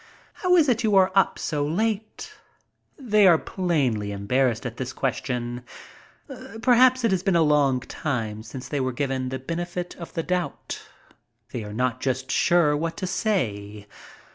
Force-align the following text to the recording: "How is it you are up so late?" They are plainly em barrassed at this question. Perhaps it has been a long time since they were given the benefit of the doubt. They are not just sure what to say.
"How 0.33 0.55
is 0.55 0.67
it 0.67 0.83
you 0.83 0.95
are 0.95 1.11
up 1.13 1.37
so 1.37 1.63
late?" 1.63 2.33
They 2.97 3.27
are 3.27 3.37
plainly 3.37 4.11
em 4.11 4.25
barrassed 4.27 4.65
at 4.65 4.77
this 4.77 4.93
question. 4.93 5.63
Perhaps 6.59 7.03
it 7.03 7.11
has 7.11 7.21
been 7.21 7.35
a 7.35 7.43
long 7.43 7.81
time 7.81 8.41
since 8.41 8.67
they 8.67 8.79
were 8.79 8.93
given 8.93 9.29
the 9.29 9.37
benefit 9.37 9.95
of 9.97 10.11
the 10.15 10.23
doubt. 10.23 10.81
They 11.51 11.63
are 11.63 11.71
not 11.71 12.01
just 12.01 12.31
sure 12.31 12.75
what 12.75 12.97
to 12.97 13.05
say. 13.05 13.85